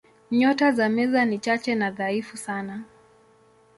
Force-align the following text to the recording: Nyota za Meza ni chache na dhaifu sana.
Nyota 0.31 0.71
za 0.71 0.89
Meza 0.89 1.25
ni 1.25 1.39
chache 1.39 1.75
na 1.75 1.91
dhaifu 1.91 2.37
sana. 2.37 2.83